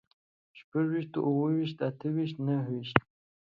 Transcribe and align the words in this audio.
شپږ 0.59 0.85
ويشتو، 0.91 1.19
اووه 1.27 1.49
ويشتو، 1.55 1.81
اته 1.89 2.07
ويشتو، 2.15 2.41
نهه 2.47 2.65
ويشتو 2.73 3.03